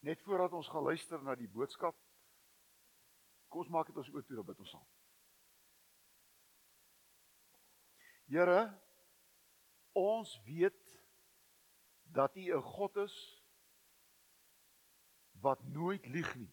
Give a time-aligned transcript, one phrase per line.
[0.00, 1.96] Net voordat ons gaan luister na die boodskap,
[3.48, 4.86] kom ons maak dit ons oor toe dat bid ons saam.
[8.30, 8.60] Here,
[9.98, 10.96] ons weet
[12.14, 13.16] dat U 'n God is
[15.40, 16.52] wat nooit lieg nie.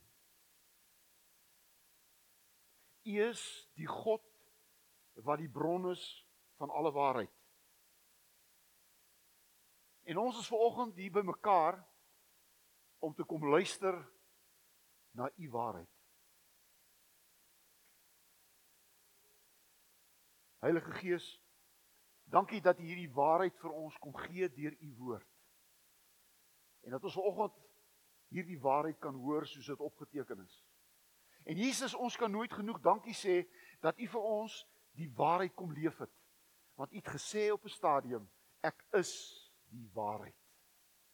[3.03, 4.23] U is die God
[5.13, 6.03] wat die bron is
[6.57, 7.31] van alle waarheid.
[10.03, 11.77] En ons is ver oggend hier by mekaar
[12.99, 13.97] om te kom luister
[15.11, 15.89] na u waarheid.
[20.59, 21.41] Heilige Gees,
[22.23, 25.29] dankie dat u hierdie waarheid vir ons kom gee deur u woord.
[26.81, 27.59] En dat ons vanoggend
[28.33, 30.63] hierdie waarheid kan hoor soos dit opgeteken is.
[31.47, 33.43] En Jesus, ons kan nooit genoeg dankie sê
[33.79, 34.57] dat u vir ons
[34.97, 36.11] die waarheid kom leef het.
[36.75, 38.29] Want u het gesê op 'n stadium,
[38.61, 39.11] ek is
[39.69, 40.35] die waarheid.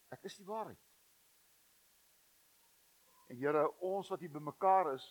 [0.10, 0.80] Ek is die waarheid.
[3.28, 5.06] En Here, ons wat hier bymekaar is,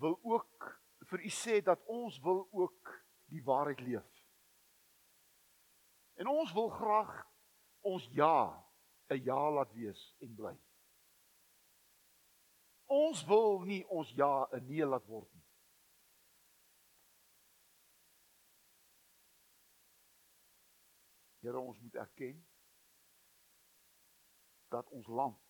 [0.00, 2.94] wil ook vir u sê dat ons wil ook
[3.30, 4.08] die waarheid leef.
[6.20, 7.12] En ons wil graag
[7.80, 8.66] ons ja
[9.10, 10.56] 'n ja laat wees en bly.
[12.86, 15.46] Ons wil nie ons ja 'n nee laat word nie.
[21.40, 22.46] Here, ons moet erken
[24.68, 25.49] dat ons land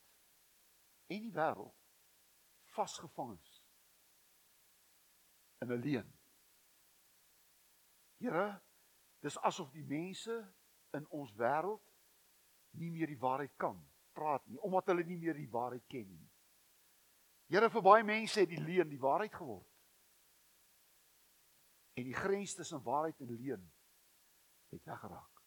[1.10, 1.74] en die wêreld
[2.70, 3.54] vasgevang is
[5.60, 6.18] in 'n leuen.
[8.20, 8.62] Here,
[9.18, 10.54] dis asof die mense
[10.92, 11.82] in ons wêreld
[12.70, 16.30] nie meer die waarheid kan praat nie omdat hulle nie meer die waarheid ken nie.
[17.50, 19.66] Here, vir baie mense het die leuen die waarheid geword.
[21.98, 23.72] En die grens tussen waarheid en leuen
[24.70, 25.42] het weggeraak.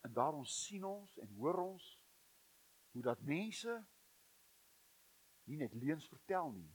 [0.00, 1.86] En daarom sien ons en hoor ons
[2.96, 3.72] hoe dat mense
[5.44, 6.70] nie net leuns vertel nie,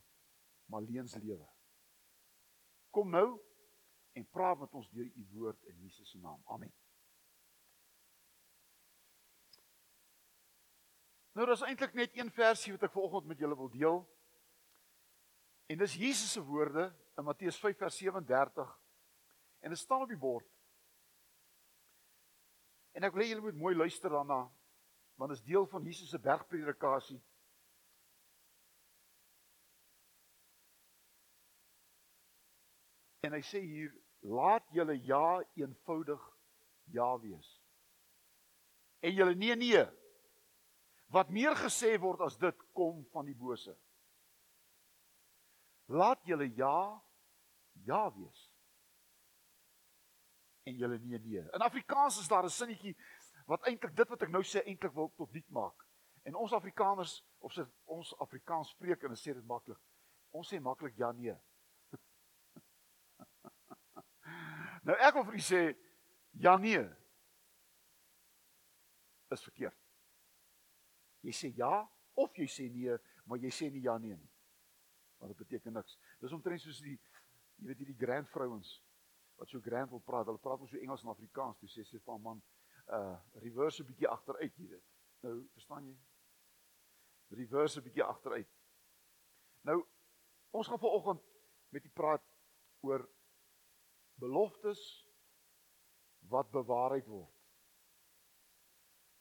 [0.69, 1.47] maar leuns lewe.
[2.93, 3.39] Kom nou
[4.13, 6.43] en praat met ons deur u woord in Jesus se naam.
[6.45, 6.69] Amen.
[11.33, 13.99] Nou daar's eintlik net een versie wat ek vanoggend met julle wil deel.
[15.73, 18.79] En dis Jesus se woorde in Matteus 5 vers 37.
[19.65, 20.53] En dit staan op die bord.
[22.93, 24.43] En ek wil hê julle moet mooi luister daarna
[25.21, 27.19] want dit is deel van Jesus se bergpredikasie.
[33.21, 33.91] En hy sê hier
[34.25, 36.23] laat julle ja eenvoudig
[36.97, 37.51] ja wees.
[39.05, 39.83] En julle nee nee.
[41.13, 43.77] Wat meer gesê word as dit kom van die bose.
[45.85, 46.97] Laat julle ja
[47.85, 48.47] ja wees.
[50.65, 51.45] En julle nee nee.
[51.45, 52.97] In Afrikaans is daar 'n sinnetjie
[53.51, 55.83] wat eintlik dit wat ek nou sê eintlik wil tot nik maak.
[56.23, 59.79] En ons Afrikaners of se ons Afrikaans spreek en sê dit maklik.
[60.31, 61.33] Ons sê maklik ja nee.
[64.87, 65.61] nou ek wil vir u sê
[66.45, 66.83] ja nee
[69.31, 69.79] is verkeerd.
[71.27, 71.73] Jy sê ja
[72.19, 72.95] of jy sê nee,
[73.25, 74.31] maar jy sê nie ja nee nie.
[75.19, 75.97] Want dit beteken niks.
[76.23, 78.77] Dis omtrent soos die jy weet hierdie grand vrouens
[79.41, 80.29] wat so grand wil praat.
[80.29, 81.59] Hulle praat mos so Engels en Afrikaans.
[81.59, 82.39] Toe sê sy vir 'n man
[82.91, 84.85] uh reverse 'n bietjie agteruit hier dit.
[85.21, 85.97] Nou, verstaan jy?
[87.27, 88.49] Reverse 'n bietjie agteruit.
[89.61, 89.77] Nou,
[90.49, 91.21] ons gaan vanoggend
[91.69, 92.23] met u praat
[92.79, 93.09] oor
[94.13, 94.81] beloftes
[96.19, 97.35] wat bewaarheid word.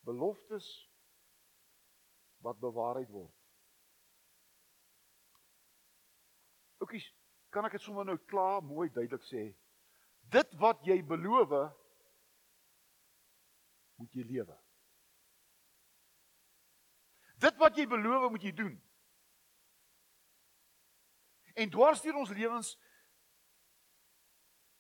[0.01, 0.91] Beloftes
[2.41, 3.35] wat bewaarheid word.
[6.81, 7.07] Oukies,
[7.53, 9.51] kan ek dit sommer nou klaar mooi duidelik sê?
[10.33, 11.53] Dit wat jy beloof
[14.01, 14.57] moet jy lewe.
[17.41, 18.77] Dit wat jy beloof, moet jy doen.
[21.61, 22.71] En dwars deur ons lewens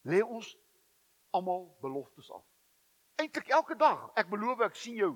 [0.08, 0.48] lê ons
[1.36, 2.44] almal beloftes af.
[3.20, 5.12] Eintlik elke dag, ek beloof ek sien jou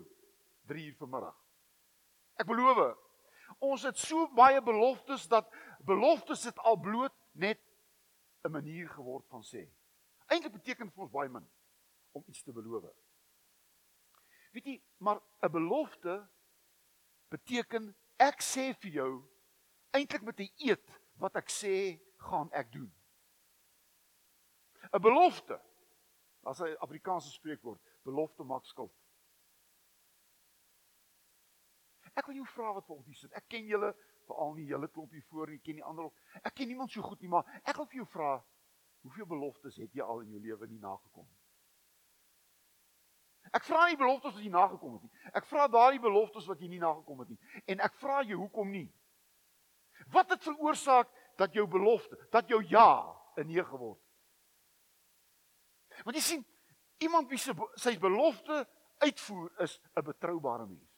[0.68, 1.36] 3 uur vanmiddag.
[2.40, 2.82] Ek beloof.
[3.64, 5.48] Ons het so baie beloftes dat
[5.88, 7.60] beloftes het al bloot net
[8.44, 9.64] 'n manier geword van sê.
[10.28, 11.48] Eintlik beteken vir ons baie min
[12.12, 13.03] om iets te beloof.
[14.54, 16.14] Weet jy, maar 'n belofte
[17.28, 19.12] beteken ek sê vir jou
[19.90, 22.92] eintlik met 'n eed wat ek sê gaan ek doen.
[24.92, 25.60] 'n Belofte.
[26.42, 28.94] As 'n Afrikaanse spreekwoord, belofte maak skuld.
[32.14, 33.32] Ek wil jou vra wat vir ons hier sit.
[33.32, 33.94] Ek ken julle
[34.26, 36.20] veral nie julle klomp hier voor nie, ken nie ander ook.
[36.42, 38.44] Ek ken niemand so goed nie, maar ek wil vir jou vra,
[39.02, 41.43] hoeveel beloftes het jy al in jou lewe nie nagekom nie?
[43.54, 45.10] Ek vra nie beloftes wat jy nagekom het nie.
[45.32, 47.38] Ek vra daardie beloftes wat jy nie nagekom het nie.
[47.70, 48.88] En ek vra jou hoekom nie?
[50.12, 51.08] Wat het veroorsaak
[51.38, 54.04] dat jou belofte, dat jou ja 'n nee geword het?
[56.04, 56.44] Want jy sien,
[56.98, 58.66] iemand wie se sy belofte
[58.98, 60.90] uitvoer is 'n betroubare mens.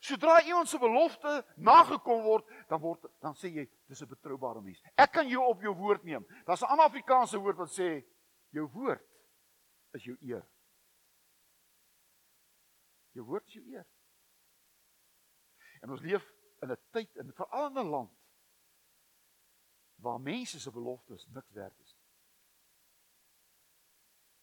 [0.00, 4.82] Sodra iemand se belofte nagekom word, dan word dan sê jy dis 'n betroubare mens.
[4.94, 6.26] Ek kan jou op jou woord neem.
[6.44, 8.04] Daar's 'n ander Afrikaanse woord wat sê
[8.50, 9.06] jou woord
[9.92, 10.46] is jou eer.
[13.16, 13.86] Jou woord is jou eer.
[15.80, 16.24] En ons leef
[16.62, 18.16] in 'n tyd en veral in 'n land
[20.00, 21.96] waar mense se beloftes niks werd is.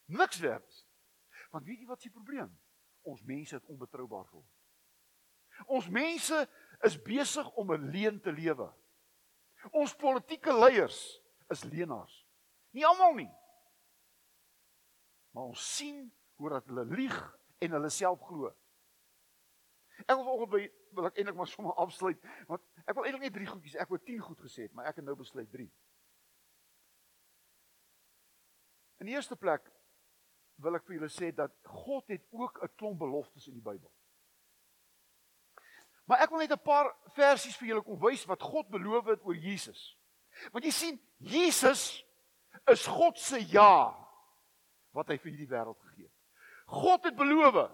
[0.06, 0.86] Niks werd is.
[1.50, 2.60] Want weet jy wat se probleem?
[3.02, 4.54] Ons mense het onbetroubaar geword.
[5.66, 6.50] Ons mense
[6.86, 8.74] is besig om 'n leuen te lewe.
[9.72, 12.28] Ons politieke leiers is leenaars.
[12.70, 13.32] Nie almal nie.
[15.32, 17.18] Maar ons sien hoe dat hulle lieg
[17.60, 18.52] en hulle self glo.
[20.06, 20.64] Ek wil vanoggend by
[20.98, 23.78] wil ek eintlik maar sommer afsluit want ek wil eintlik net drie goedjies.
[23.82, 25.68] Ek wou 10 goed gesê het, maar ek het nou besluit 3.
[29.02, 29.68] In die eerste plek
[30.64, 31.54] wil ek vir julle sê dat
[31.86, 33.92] God het ook 'n klomp beloftes in die Bybel.
[36.08, 39.24] Maar ek wil net 'n paar versies vir julle kom wys wat God beloof het
[39.24, 39.98] oor Jesus.
[40.52, 42.06] Want jy sien, Jesus
[42.72, 43.94] is God se ja
[44.92, 46.17] wat hy vir hierdie wêreld gegee het.
[46.68, 47.72] God het beloof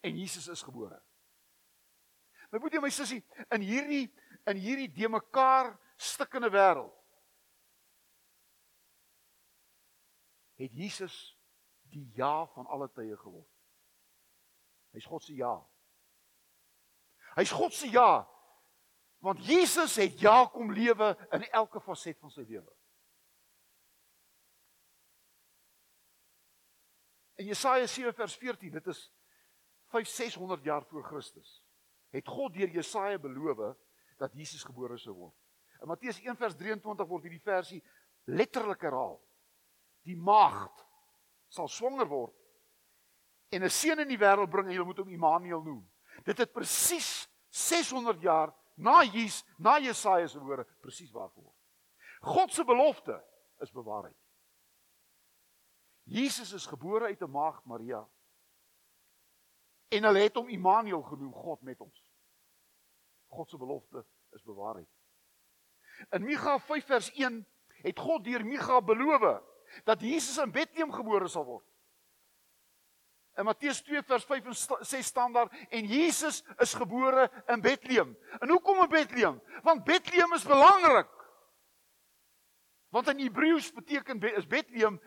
[0.00, 1.02] en Jesus is gebore.
[2.50, 4.06] My boetie en my sussie, in hierdie
[4.48, 6.94] in hierdie de mekaar stikkende wêreld
[10.60, 11.16] het Jesus
[11.90, 13.48] die ja van alle tye geword.
[14.94, 15.54] Hy's God se ja.
[17.36, 18.26] Hy's God se ja.
[19.20, 22.70] Want Jesus het ja kom lewe in elke faset van sy lewe.
[27.40, 29.06] In Jesaja 7 vers 14, dit is
[29.94, 31.62] 5600 jaar voor Christus,
[32.12, 33.78] het God deur Jesaja beloof
[34.20, 35.36] dat Jesus gebore sou word.
[35.80, 37.80] In Matteus 1 vers 23 word hierdie versie
[38.28, 39.16] letterlik herhaal.
[40.04, 40.84] Die maagd
[41.48, 42.36] sal swanger word
[43.48, 45.82] en 'n seun in die wêreld bring en jy moet hom Immanuel noem.
[46.24, 51.56] Dit het presies 600 jaar na Jesus, na Jesaja se woorde presies waar geword.
[52.20, 53.16] God se belofte
[53.60, 54.19] is bewaarheid.
[56.10, 58.08] Jesus is gebore uit 'n maagd Maria.
[59.88, 62.04] En hulle het hom Immanuel genoem, God met ons.
[63.26, 64.88] God se belofte is bewaarheid.
[66.10, 69.42] In Micha 5 vers 1 het God deur Micha beloof
[69.84, 71.66] dat Jesus in Bethlehem gebore sal word.
[73.36, 78.18] In Matteus 2 vers 5 en 6 staan daar en Jesus is gebore in Bethlehem.
[78.38, 79.42] En hoekom in Bethlehem?
[79.62, 81.08] Want Bethlehem is belangrik.
[82.88, 85.00] Want in Hebreëus beteken is Bethlehem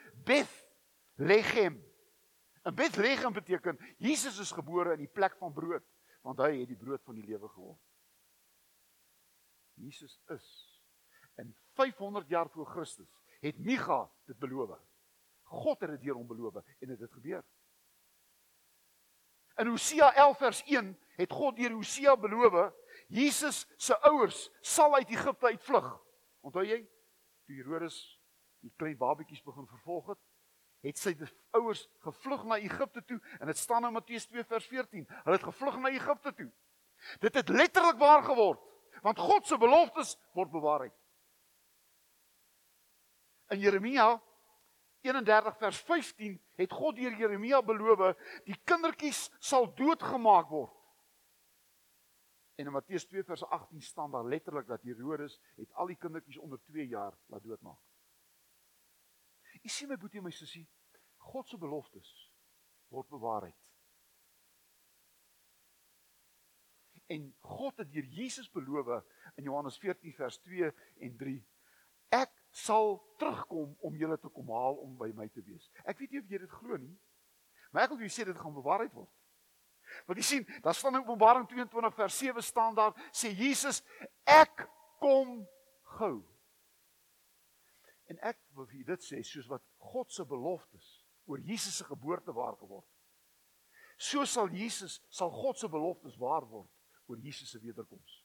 [1.15, 1.93] Bethlehem.
[2.61, 5.83] En Bethlehem beteken Jesus is gebore in die plek van brood,
[6.21, 7.81] want hy het die brood van die lewe geword.
[9.73, 10.45] Jesus is
[11.41, 13.09] in 500 jaar voor Christus
[13.43, 14.77] het Micha dit beloof.
[15.43, 17.43] God het dit deur hom beloof en dit het gebeur.
[19.59, 22.73] In Hosea 11 vers 1 het God deur Hosea beloof
[23.07, 25.89] Jesus se ouers sal uit Egipte uitvlug.
[26.41, 26.79] Onthou jy?
[27.45, 27.97] Toe Herodes
[28.63, 30.19] die klein babetjies begin vervolg het,
[30.83, 31.13] het sy
[31.55, 35.07] ouers gevlug na Egipte toe en dit staan in Matteus 2 vers 14.
[35.23, 36.49] Hulle het gevlug na Egipte toe.
[37.23, 38.61] Dit het letterlik waar geword
[39.03, 40.93] want God se beloftes word bewaarheid.
[43.51, 44.21] In Jeremia
[45.03, 48.15] 31 vers 15 het God deur Jeremia beloof
[48.47, 50.71] die kindertjies sal doodgemaak word.
[52.55, 56.37] En in Matteus 2 vers 18 staan daar letterlik dat Herodes het al die kindertjies
[56.37, 57.79] onder 2 jaar laat doodmaak.
[59.63, 60.65] U sien my boetie en my sussie,
[61.31, 62.09] God se beloftes
[62.91, 63.69] word bewaarheid.
[67.13, 68.91] En God het deur Jesus beloof
[69.35, 70.71] in Johannes 14 vers 2
[71.07, 71.39] en 3
[72.13, 75.65] ek sal terugkom om julle te kom haal om by my te wees.
[75.81, 76.93] Ek weet nie of jy dit glo nie.
[77.73, 79.09] Maar ek wil julle sê dit gaan bewaarheid word.
[80.07, 83.81] Want jy sien, daar staan in Openbaring 22 vers 7 staan daar sê Jesus
[84.29, 84.67] ek
[85.01, 85.41] kom
[85.97, 86.21] gou.
[88.13, 90.89] En ek wil vir dit sê soos wat God se beloftes
[91.25, 92.89] oor Jesus se geboorte waar geword.
[93.97, 96.69] So sal Jesus sal God se beloftes waar word
[97.09, 98.19] oor Jesus se wederkoms.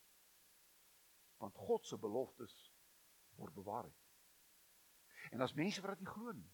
[1.40, 2.54] Want God se beloftes
[3.40, 3.96] word bewaarheid.
[5.32, 6.52] En daar's mense wat dit nie glo nie.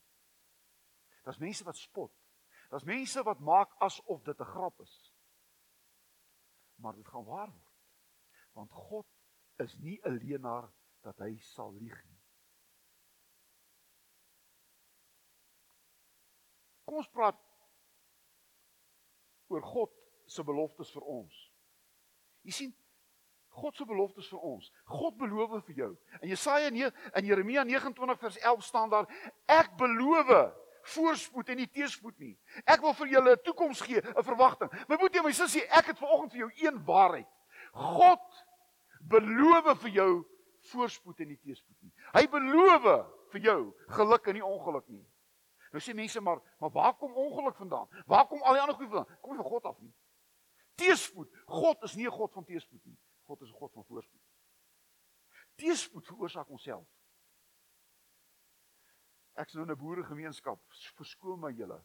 [1.27, 2.15] Daar's mense wat spot.
[2.71, 4.95] Daar's mense wat maak asof dit 'n grap is.
[6.75, 7.73] Maar dit gaan waar word.
[8.53, 9.07] Want God
[9.57, 12.14] is nie 'n leienaar dat hy sal lieg nie.
[16.95, 17.39] Kom ons praat
[19.51, 19.91] oor God
[20.31, 21.39] se beloftes vir ons.
[22.47, 22.75] Jy sien
[23.59, 24.69] God se beloftes vir ons.
[24.87, 25.89] God beloof vir jou.
[26.21, 29.09] In Jesaja 9 in Jeremia 29 vers 11 staan daar:
[29.51, 30.31] Ek beloof
[30.95, 32.37] voorspoed en nie teëspoed nie.
[32.63, 34.71] Ek wil vir julle 'n toekoms gee, 'n verwagting.
[34.87, 37.31] My boetie en my sussie, ek het vanoggend vir jou een waarheid.
[37.73, 38.23] God
[39.01, 40.13] beloof vir jou
[40.71, 41.93] voorspoed en nie teëspoed nie.
[42.15, 42.87] Hy beloof
[43.35, 45.05] vir jou geluk en nie ongeluk nie.
[45.75, 47.89] Nou sê mense maar, maar waar kom ongeluk vandaan?
[48.07, 49.19] Waar kom al die ander goed vandaan?
[49.21, 49.95] Kom nie van God af nie.
[50.79, 51.33] Teëspoed.
[51.47, 52.99] God is nie 'n God van teëspoed nie.
[53.27, 54.23] God is 'n God van voorspoed.
[55.55, 56.87] Teëspoed veroorsaak onsself.
[59.35, 60.63] Ek is nou in 'n boeregemeenskap,
[60.95, 61.85] verskoon my julle.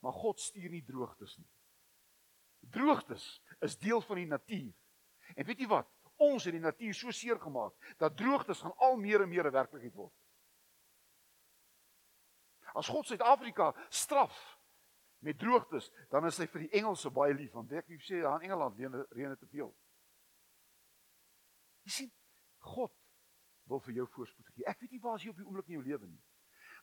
[0.00, 1.48] Maar God stuur nie droogtes nie.
[2.60, 4.74] Droogtes is deel van die natuur.
[5.36, 5.88] En weet jy wat?
[6.16, 9.52] Ons het die natuur so seer gemaak dat droogtes gaan al meer en meer 'n
[9.52, 10.12] werklikheid word.
[12.74, 14.34] As God Suid-Afrika straf
[15.24, 18.50] met droogtes, dan is hy vir die Engelse baie lief want ek sê daar in
[18.50, 19.70] Engeland reën reën te veel.
[21.84, 22.12] Jy sien,
[22.64, 22.92] God
[23.70, 24.66] wil vir jou voorspoed gee.
[24.68, 26.22] Ek weet nie waar as jy op die oomblik in jou lewe nie.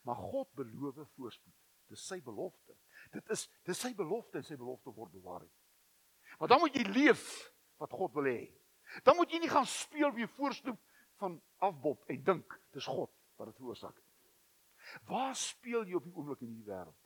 [0.07, 1.57] Maar God beloof voorspoed.
[1.91, 2.77] Dis sy belofte.
[3.13, 5.45] Dit is dis sy belofte en sy belofte word bewaar.
[6.39, 7.25] Maar dan moet jy leef
[7.81, 8.48] wat God wil hê.
[9.05, 10.79] Dan moet jy nie gaan speel wie voorstoep
[11.21, 13.98] van afbop en dink dis God wat dit veroorsaak.
[15.07, 16.98] Waar speel jy op die oomblik in hierdie wêreld?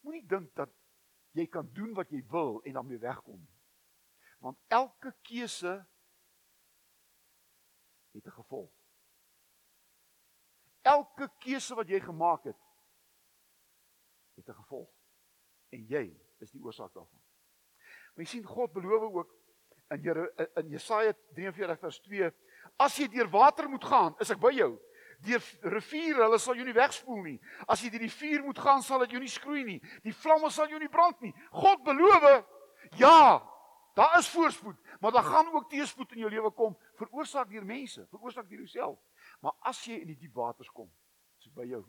[0.00, 0.72] Moenie dink dat
[1.36, 3.40] jy kan doen wat jy wil en weer wegkom.
[4.40, 5.74] Want elke keuse
[8.12, 8.72] het 'n gevolg.
[10.82, 12.62] Elke keuse wat jy gemaak het,
[14.34, 14.90] het 'n gevolg.
[15.68, 17.22] En jy is die oorsaak daarvan.
[18.14, 19.34] Maar jy sien God beloof ook
[19.90, 22.30] in Jere, in Jesaja 43 vers 2,
[22.80, 24.72] as jy deur water moet gaan, is ek by jou.
[25.20, 25.44] Deur
[25.74, 27.36] riviere, hulle sal jou nie wegspoel nie.
[27.68, 29.80] As jy deur die vuur moet gaan, sal dit jou nie skroei nie.
[30.06, 31.34] Die vlamme sal jou nie brand nie.
[31.52, 32.24] God beloof,
[32.96, 33.40] ja,
[33.94, 38.06] Daar is voorspoed, maar daar gaan ook teëspoed in jou lewe kom, veroorsaak deur mense,
[38.10, 38.98] veroorsaak deur jouself.
[39.40, 40.92] Maar as jy in die diep waters kom,
[41.38, 41.82] is dit by jou.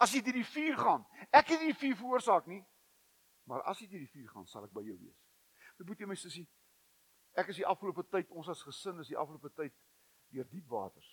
[0.00, 2.62] As jy deur die vuur gaan, ek het nie die vuur veroorsaak nie,
[3.44, 5.20] maar as jy deur die vuur gaan, sal ek by jou wees.
[5.78, 6.46] My boetie my sussie,
[7.38, 9.74] ek is die afgelope tyd, ons as gesin is die afgelope tyd
[10.34, 11.08] deur diep waters.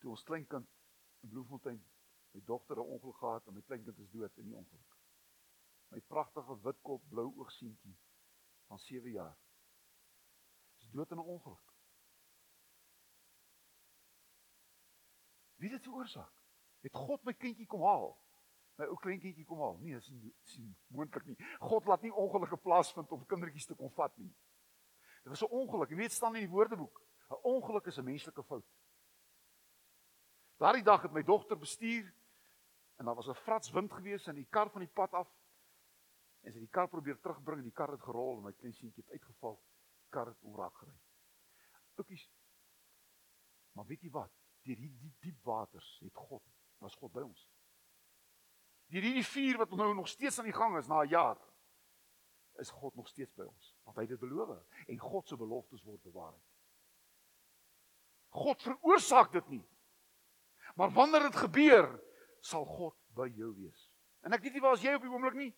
[0.00, 0.68] Toe ons kleinkind
[1.24, 1.82] in Bloemfontein,
[2.32, 4.96] my dogter 'n ongeluk gehad en my kleinkind is dood in die ongeluk.
[5.90, 7.96] My pragtige witkop blou oogseentjie
[8.66, 9.36] van 7 jaar.
[10.80, 11.74] Is dood in 'n ongeluk.
[15.56, 16.42] Wie het dit veroorsaak?
[16.80, 18.18] Het God my kindjie kom haal?
[18.76, 19.78] My ou kleintjie kom haal?
[19.80, 21.36] Nee, dis nie sien moontlik nie.
[21.60, 24.34] God laat nie ongelukke plaasvind om kindertjies te kom vat nie.
[25.26, 25.88] Dit was 'n ongeluk.
[25.90, 27.02] Jy weet staan in die Woordeboek.
[27.30, 28.66] 'n Ongeluk is 'n menslike fout.
[30.56, 32.14] Daardie dag het my dogter bestuur
[32.96, 35.28] en daar was 'n frats wind gewees en die kar van die pad af
[36.46, 39.02] En sy die kar probeer terugbring en die kar het gerol en my klein seentjie
[39.02, 39.56] het uitgeval.
[40.04, 40.94] Die kar het omraak gery.
[41.98, 42.26] Oukies.
[43.74, 44.30] Maar weet jy wat?
[44.62, 46.44] Deur hierdie diep, diep waters het God,
[46.82, 47.42] was God by ons.
[48.94, 51.40] Deur hierdie vuur wat nou nog steeds aan die gang is na 'n jaar,
[52.62, 53.75] is God nog steeds by ons.
[53.86, 56.34] Want hy het dit beloof en God se beloftes word bewaar.
[58.36, 59.64] God veroorsaak dit nie.
[60.76, 61.86] Maar wanneer dit gebeur,
[62.44, 63.86] sal God by jou wees.
[64.26, 65.54] En ek weet nie waar as jy op die oomblik nie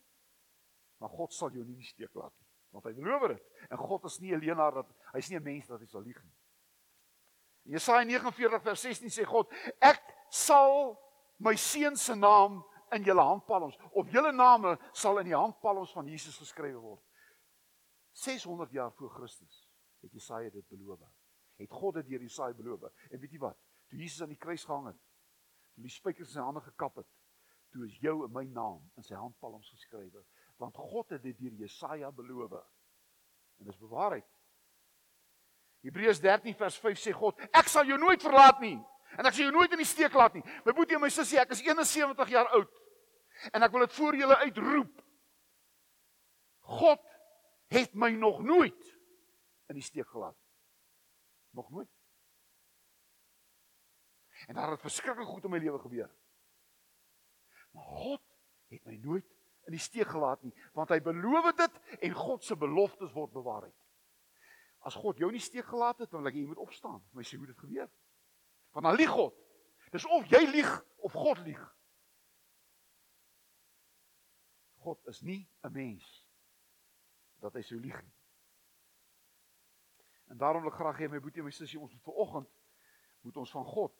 [0.98, 3.42] maar God sal jou nie in die steek laat nie, want hy beloof dit.
[3.70, 6.22] En God is nie 'n leienaar dat hy's nie 'n mens dat hy sal lieg
[6.22, 6.34] nie.
[7.66, 10.98] In Jesaja 49 vers 16 sê God, ek sal
[11.38, 16.06] my seun se naam in julle handpalms of julle name sal in die handpalms van
[16.06, 17.02] Jesus geskrywe word.
[18.18, 19.68] 600 jaar voor Christus
[20.00, 21.00] het Jesaja dit beloof.
[21.56, 22.88] Het God dit deur Jesaja beloof.
[23.10, 23.58] En weet jy wat?
[23.88, 24.98] Toe Jesus aan die kruis gehang het,
[25.74, 27.08] toe die spykers in sy hande gekap het,
[27.72, 30.24] toe is jou en my naam in sy handpalms geskrywe
[30.58, 32.56] want God het dit deur Jesaja beloof.
[33.58, 34.26] En dis bewaarheid.
[35.86, 38.74] Hebreërs 13 vers 5 sê God, ek sal jou nooit verlaat nie
[39.14, 40.42] en ek sal jou nooit in die steek laat nie.
[40.66, 42.82] My boetie en my sussie, ek is 71 jaar oud.
[43.54, 45.04] En ek wil dit voor julle uitroep.
[46.68, 47.07] God
[47.68, 48.98] het my nog nooit
[49.68, 50.36] in die steek gelaat.
[51.50, 51.90] Nog nooit.
[54.46, 56.10] En daar het verskriklik goed in my lewe gebeur.
[57.70, 58.22] Maar God
[58.68, 59.36] het my nooit
[59.68, 63.66] in die steek gelaat nie, want hy beloof dit en God se beloftes word bewaar.
[64.88, 67.02] As God jou nie steek gelaat het, dan wil ek jy moet opstaan.
[67.12, 67.90] My sê hoe dit gebeur.
[68.72, 69.36] Want dan lieg God.
[69.92, 70.70] Dis of jy lieg
[71.04, 71.60] of God lieg.
[74.78, 76.27] God is nie 'n mens
[77.40, 78.14] dat hy sou lieg nie.
[80.28, 82.54] En daarom wil ek graag hê my boetie en my sussie ons moet vanoggend
[83.26, 83.96] moet ons van God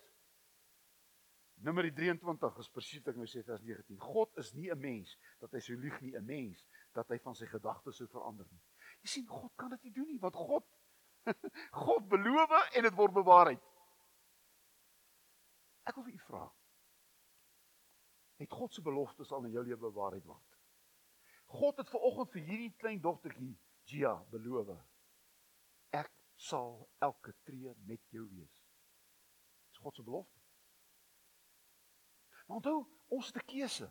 [1.61, 3.97] Nummer 23 is presies wat ek nou sê vers 19.
[3.99, 6.65] God is nie 'n mens dat hy sou lieg nie, 'n mens
[6.95, 8.61] dat hy van sy gedagtes sou verander nie.
[9.03, 10.65] Jy sien God kan dit nie doen nie want God
[11.85, 13.65] God beloof en dit word bewaarheid.
[15.85, 16.45] Ek wil vir u vra.
[18.39, 20.58] Het God se beloftes al in jou lewe bewaarheid word?
[21.49, 23.55] God het ver oggend vir hierdie klein dogtertjie
[23.89, 24.75] Gia beloof.
[25.97, 28.59] Ek sal elke tree met jou wees.
[29.71, 30.37] Dis God se belofte.
[32.47, 33.89] Maar onthou, ons 'n keuse.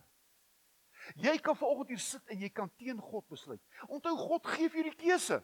[1.16, 3.62] Jy kan ver oggend hier sit en jy kan teen God besluit.
[3.88, 5.44] Onthou God gee vir jou die keuse.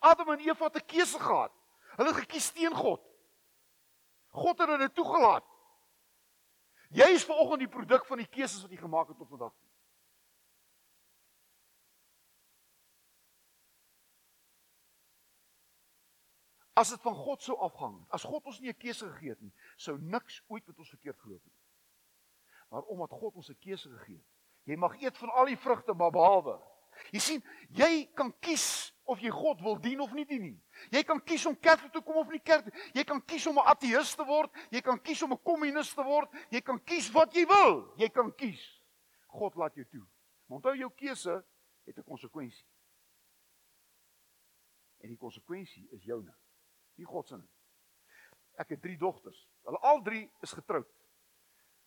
[0.00, 1.52] Adam en Eva het 'n keuse gehad.
[1.96, 3.00] Hulle het gekies teen God.
[4.28, 5.44] God het hulle toegelaat.
[6.90, 9.52] Jy is ver oggend die produk van die keuses wat jy gemaak het tot vandag.
[16.74, 19.52] As dit van God sou afhang, as God ons nie 'n keuse gegee het nie,
[19.76, 21.52] sou niks ooit met ons verkeerd geloop het.
[22.70, 24.26] Maar omdat God ons 'n keuse gegee het,
[24.64, 26.60] jy mag eet van al die vrugte maar behalwe.
[27.12, 30.62] Jy sien, jy kan kies of jy God wil dien of nie dien nie.
[30.90, 32.72] Jy kan kies om kerk toe te kom of nie kerk toe.
[32.94, 36.02] Jy kan kies om 'n ateïs te word, jy kan kies om 'n kommunis te
[36.02, 37.94] word, jy kan kies wat jy wil.
[37.96, 38.82] Jy kan kies.
[39.28, 40.06] God laat jou toe.
[40.46, 41.44] Maar onthou jou keuse
[41.86, 42.66] het 'n konsekwensie.
[45.00, 46.39] En die konsekwensie is joune
[47.00, 47.50] nie God se nie.
[48.60, 49.40] Ek het 3 dogters.
[49.64, 50.88] Hulle al 3 is getroud.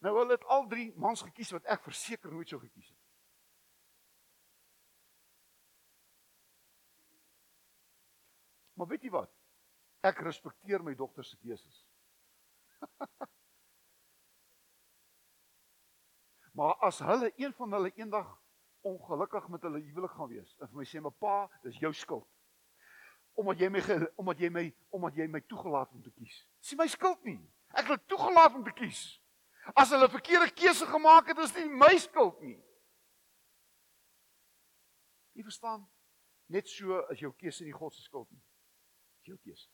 [0.04, 3.00] Nou hulle het al 3 mans gekies wat ek verseker nooit sou gekies het.
[8.74, 9.32] Maar weet jy wat?
[10.04, 11.78] Ek respekteer my dogters se keuses.
[16.58, 18.30] maar as hulle een van hulle eendag
[18.84, 22.28] ongelukkig met hulle huwelik gaan wees en vir my sê my pa, dis jou skuld
[23.34, 23.82] omdat jy my
[24.16, 24.64] omdat jy my
[24.94, 26.36] omdat jy my toegelaat om te kies.
[26.62, 27.40] Dis my skuld nie.
[27.74, 29.02] Ek het toegelaat om te kies.
[29.74, 32.60] As hulle verkeerde keuse gemaak het, is dit my skuld nie.
[35.34, 35.86] Jy verstaan?
[36.54, 38.44] Net so as jou keuse nie God se skuld nie.
[39.22, 39.70] Dis jou keuse.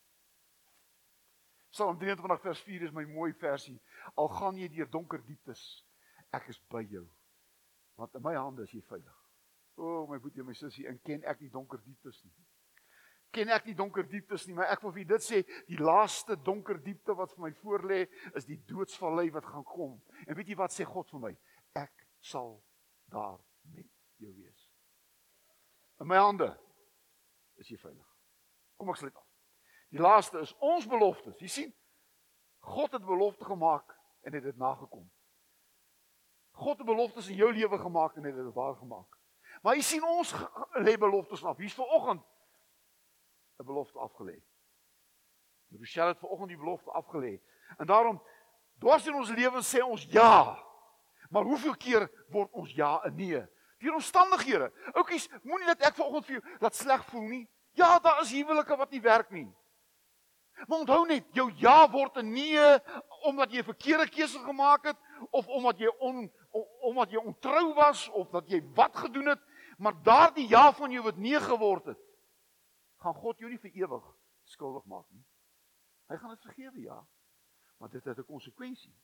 [1.73, 3.77] Psalm 23 vers 4 is my mooi versie.
[4.15, 5.63] Al gaan jy deur donker dieptes,
[6.33, 7.03] ek is by jou.
[7.99, 9.17] Want in my hande is jy veilig.
[9.79, 12.33] O, my boetie, my sussie, en ken ek die donker dieptes nie
[13.31, 16.79] ken ek die donker dieptes nie, maar ek wil vir dit sê, die laaste donker
[16.83, 17.99] diepte wat vir my voorlê,
[18.37, 19.97] is die doodsvallei wat gaan kom.
[20.25, 21.33] En weet jy wat sê God vir my?
[21.77, 22.57] Ek sal
[23.13, 23.37] daar
[23.75, 23.87] met
[24.21, 24.65] jou wees.
[25.99, 26.49] In my hande
[27.59, 28.07] is jy veilig.
[28.79, 29.27] Kom ek sluit af.
[29.89, 31.39] Die laaste is ons beloftes.
[31.41, 31.71] Jy sien,
[32.69, 33.95] God het belofte gemaak
[34.27, 35.07] en het dit nagekom.
[36.59, 39.15] God het beloftes in jou lewe gemaak en het dit waar gemaak.
[39.63, 40.33] Maar jy sien ons
[40.85, 41.57] lê beloftes af.
[41.59, 42.23] Hier's vanoggend
[43.59, 44.39] 'n belofte afgelê.
[45.77, 47.39] Rochelle het vanoggend die belofte afgelê.
[47.77, 48.23] En daarom
[48.79, 50.57] dwars in ons lewens sê ons ja.
[51.29, 53.45] Maar hoeveel keer word ons ja 'n nee?
[53.79, 54.71] Die omstandighede.
[54.93, 57.49] Oukies, moenie dat ek vanoggend vir jou laat sleg voel nie.
[57.71, 59.55] Ja, daar is huwelike wat nie werk nie.
[60.67, 62.79] Maar onthou net, jou ja word 'n nee
[63.21, 64.97] omdat jy 'n verkeerde keuse gemaak het
[65.29, 66.31] of omdat jy on
[66.81, 69.39] omdat jy ontrou was of dat jy wat gedoen het,
[69.77, 72.08] maar daardie ja van jou wat nee geword het
[72.99, 74.07] gaan God jou nie vir ewig
[74.43, 75.25] skuldig maak nie.
[76.09, 77.07] Hy gaan dit vergewe, ja.
[77.77, 78.95] Maar dit het 'n konsekwensie.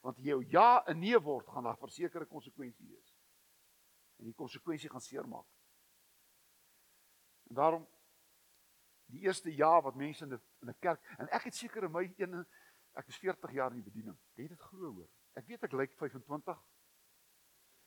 [0.00, 3.16] Want jou ja 'n nee word, gaan daar versekerde konsekwensie wees.
[4.16, 5.46] En die konsekwensie gaan seermaak.
[7.48, 7.88] En daarom
[9.06, 11.90] die eerste ja wat mense in 'n in 'n kerk en ek het seker in
[11.90, 12.46] my een
[12.92, 14.18] ek is 40 jaar in die bediening.
[14.28, 15.10] Het jy dit glo hoor?
[15.32, 16.62] Ek weet ek lyk 25.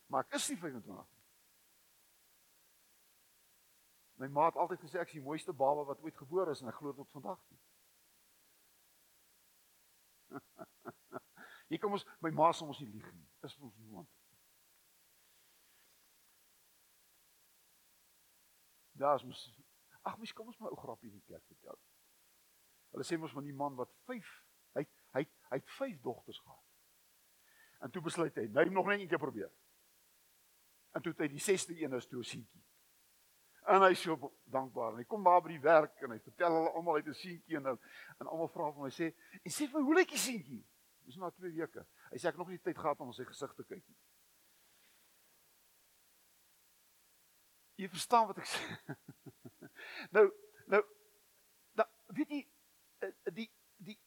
[0.05, 1.22] Maar ek is nie 25 nie.
[4.21, 6.69] My ma het altyd gesê ek is die mooiste baba wat ooit gebore is en
[6.69, 7.59] ek glo dit tot vandag toe.
[11.69, 13.29] Hier kom ons my ma sê ons nie lieg nie.
[13.41, 14.09] Dis ons niemand.
[19.03, 19.47] Daar's mos
[20.03, 21.77] Ag mens kom ons maar ou grappie in die kerk vertel.
[22.91, 24.31] Hulle sê mos van die man wat 5
[24.77, 24.83] hy
[25.15, 26.63] hy hy het 5 dogters gehad.
[27.85, 29.51] En toe besluit hy, hy nog net een keer probeer.
[30.93, 32.63] En toe het hy die 6de een is toe 'n seentjie.
[33.65, 34.91] En hy is so dankbaar.
[34.91, 37.57] En hy kom daar by die werk en hy vertel hulle almal uit 'n seentjie
[37.57, 40.63] en en almal vra hom hy sê, "En sê vir hoe lyk die seentjie?"
[41.05, 41.85] Dis na 2 weke.
[42.11, 43.99] Hy sê ek nog nie tyd gehad om sy gesig te kyk nie.
[47.75, 48.95] Jy verstaan wat ek sê.
[50.15, 50.31] nou,
[50.71, 50.83] nou,
[51.79, 52.41] nou, weet jy
[52.99, 53.49] eh, die
[53.83, 53.97] die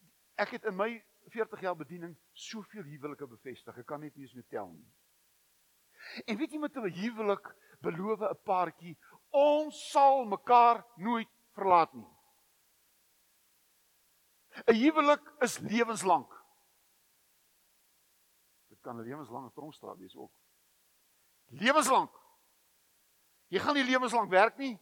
[0.40, 0.88] ek het in my
[1.35, 3.77] 40 jaar bediening soveel huwelike bevestig.
[3.77, 4.87] Ek kan net nie eens meer tel nie.
[6.25, 8.97] En weet jy met 'n huwelik beloof 'n paartjie
[9.37, 12.09] ons sal mekaar nooit verlaat nie.
[14.66, 16.33] 'n Huwelik is lewenslank.
[18.87, 20.33] kan 'n lewenslange tronkstraf wees ook.
[21.46, 22.12] Lewenslank.
[23.46, 24.79] Jy gaan nie lewenslank werk nie.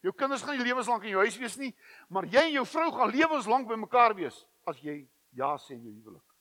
[0.00, 1.76] Jou kinders gaan nie lewenslank in jou huis wees nie,
[2.08, 5.82] maar jy en jou vrou gaan lewenslank by mekaar wees as jy ja sê in
[5.82, 6.34] jou huwelik.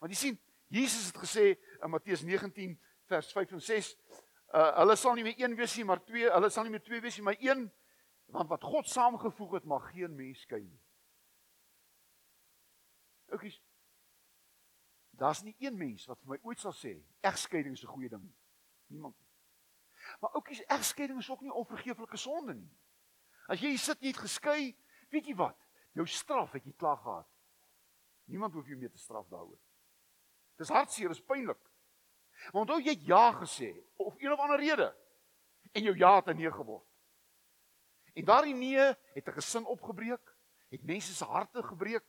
[0.00, 1.44] Want jy sien, Jesus het gesê
[1.82, 3.96] in Matteus 19 vers 5 en 6,
[4.54, 7.02] uh hulle sal nie meer een wees nie, maar twee, hulle sal nie meer twee
[7.02, 7.66] wees nie, maar een,
[8.34, 10.80] want wat God saamgevoeg het, mag geen mens skei nie.
[13.34, 13.58] Oukies.
[15.18, 18.22] Daar's nie een mens wat vir my ooit sal sê egskeiding is 'n goeie ding
[18.22, 18.36] nie.
[18.86, 19.30] Niemand nie.
[20.20, 22.70] Maar oukies, egskeiding is ook nie onvergeeflike sonde nie.
[23.46, 24.76] As jy sit nie het geskei,
[25.12, 25.58] weet jy wat?
[25.92, 27.28] Jou straf het jy klaar gehad.
[28.24, 29.58] Niemand hoef jou meer te straf daaroor.
[30.56, 31.60] Dis hartseer, dis pynlik.
[32.52, 34.90] Maar onthou jy ja gesê of een of ander rede
[35.72, 36.86] en jou ja het nee geword.
[38.14, 38.78] En daardie nee
[39.14, 40.36] het 'n gesin opgebreek,
[40.68, 42.04] het mense se harte gebreek,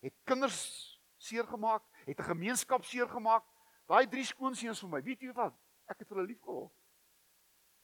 [0.00, 3.44] het kinders seer gemaak, het 'n gemeenskap seer gemaak.
[3.86, 5.54] Daai drie skoonseuns vir my, weet jy wat?
[5.86, 6.72] Ek het hulle lief gehad.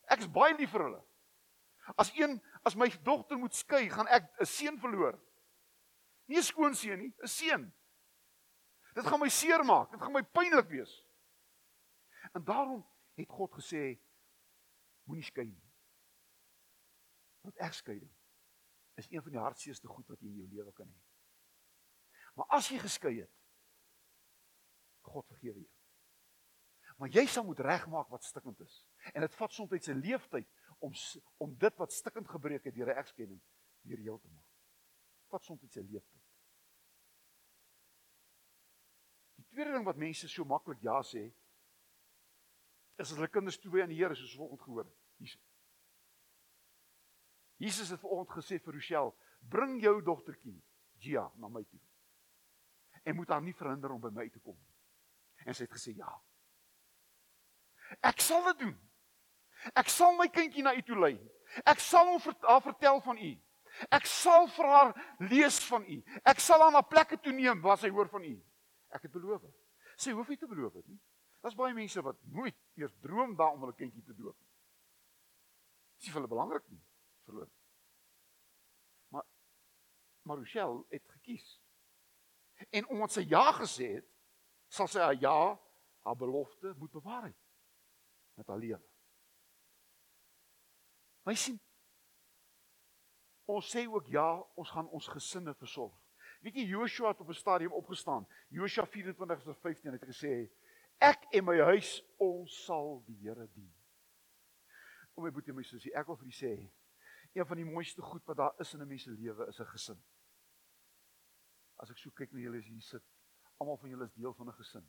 [0.08, 1.02] Ek is baie lief vir hulle.
[1.96, 5.18] As een as my dogter moet skei, gaan ek 'n seun verloor.
[6.26, 7.74] Nie 'n skoonseun nie, 'n seun.
[8.94, 11.04] Dit gaan my seermaak, dit gaan my pynlik wees.
[12.32, 13.98] En daarom het God gesê
[15.08, 15.64] moenie skei nie.
[17.40, 18.12] Want egskeiding
[18.94, 21.00] is een van die hartseerste goed wat jy in jou lewe kan hê.
[22.34, 23.34] Maar as jy geskei het,
[25.08, 25.74] God vergewe jou.
[26.98, 28.80] Maar jy sal moet regmaak wat stikkend is.
[29.14, 30.92] En dit vat soms 'n leeftyd om
[31.36, 33.40] om dit wat stikkend gebreek het deur 'n egskeiding
[33.80, 34.46] weer heel te maak.
[35.30, 36.22] Vat soms 'n leeftyd.
[39.34, 41.32] Die tweede ding wat mense so maklik ja sê,
[42.98, 44.96] is hulle kinders toe aan die Here soos volgens gehoor het.
[45.22, 45.44] Jesus.
[47.58, 50.58] Jesus het vanoggend gesê vir Rochelle, bring jou dogtertjie
[50.98, 51.80] Gia na my toe.
[53.04, 54.74] En moet haar nie verhinder om by my te kom nie.
[55.46, 56.10] En sy het gesê ja.
[58.02, 58.74] Ek sal dit doen.
[59.78, 61.14] Ek sal my kindjie na u toe lei.
[61.66, 63.30] Ek sal hom haar vertel van u.
[63.94, 64.92] Ek sal vir haar
[65.30, 66.00] lees van u.
[66.26, 68.34] Ek sal haar na plekke toe neem waar sy hoor van u.
[68.94, 69.46] Ek het beloof.
[69.98, 70.98] Sy hoef nie te beloof het nie.
[71.48, 74.50] Daar's baie mense wat nooit eers droom daaroor om hulle kindjie te doop nie.
[75.96, 76.82] Dis vir hulle belangrik nie.
[77.24, 77.48] Verloor.
[79.14, 79.24] Maar
[80.28, 81.46] maar Rochelle het gekies.
[82.68, 84.10] En omdat sy ja gesê het,
[84.68, 85.56] sal sy haar ja,
[86.04, 87.40] haar belofte moet bewaar het
[88.36, 88.82] met haar lewe.
[91.24, 91.56] My sien
[93.48, 95.96] ons sê ook ja, ons gaan ons gesinne versorg.
[96.44, 98.28] Weet jy Joshua het op 'n stadium opgestaan.
[98.52, 100.50] Joshua 24 vers 15 het gesê
[100.98, 103.70] ek en my huis ons sal die Here dien.
[105.14, 106.52] Om my boetie my sussie, ek wil vir u sê
[107.36, 109.66] een van die mooiste goed wat daar is in 'n mens se lewe is 'n
[109.72, 110.00] gesin.
[111.76, 113.04] As ek so kyk na julle as hier sit,
[113.58, 114.86] almal van julle is deel van 'n gesin.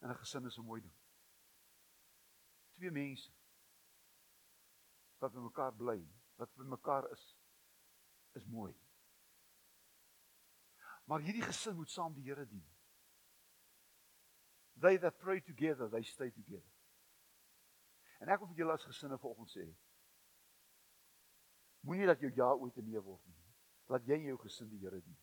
[0.00, 0.94] En 'n gesin is 'n mooi ding.
[2.74, 3.32] Twee mense
[5.18, 7.36] wat met mekaar bly, wat vir mekaar is,
[8.32, 8.74] is mooi.
[11.04, 12.69] Maar hierdie gesin moet saam die Here dien.
[14.80, 16.70] They that pray together, they stay together.
[18.20, 19.64] En ek wil vir julle as gesinne vanoggend sê,
[21.88, 23.40] moenie dat jou ja ooit 'n nee word nie.
[23.88, 25.16] Laat jy jou gesin die Here dien.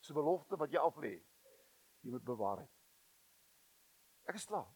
[0.00, 1.22] Dis 'n belofte wat jy aflê.
[2.02, 2.70] Jy moet bewaar dit.
[4.28, 4.68] Ek is klaar.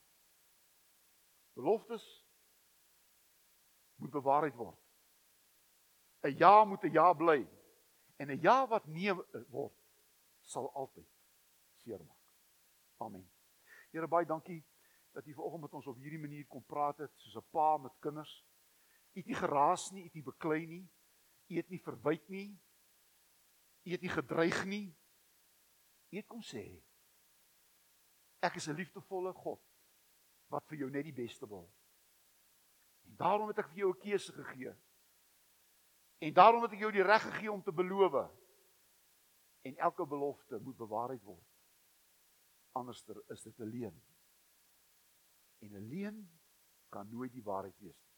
[1.55, 2.27] Beloftes
[3.97, 4.79] moet bewaar word.
[6.23, 7.47] 'n Ja moet 'n ja bly.
[8.19, 9.15] En 'n ja wat nee
[9.49, 9.75] word
[10.41, 11.09] sal altyd
[11.83, 12.19] seermaak.
[12.97, 13.34] Amen.
[13.95, 14.65] Here baie dankie
[15.15, 17.95] dat U vanoggend met ons op hierdie manier kom praat het soos 'n pa met
[18.03, 18.33] kinders.
[19.15, 20.89] U het nie geraas nie, u het nie beklei nie.
[21.47, 22.61] U het nie verwyd nie.
[23.85, 24.97] U het nie gedreig nie.
[26.11, 26.83] U het kom sê
[28.41, 29.63] ek is 'n liefdevolle God
[30.49, 31.71] wat vir jou net die beste wil.
[33.05, 34.75] En daarom het ek vir jou 'n keuse gegee.
[36.19, 38.31] En daarom het ek jou die reg gegee om te beloof
[39.63, 41.54] en elke belofte moet bewaarheid word.
[42.75, 44.03] Anderster is dit 'n leuen.
[45.59, 46.41] En 'n leuen
[46.89, 48.15] kan nooit die waarheid wees nie.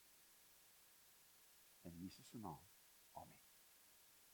[1.81, 2.66] In Jesus se naam.